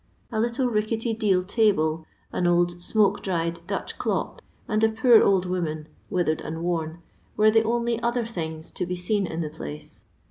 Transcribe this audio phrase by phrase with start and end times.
[0.31, 5.45] A little ricketty deal table, an old smoke dried Dutch clock, and a poor old
[5.45, 7.03] woman, withered and worn,
[7.37, 10.05] were the only other things to be seen in the place.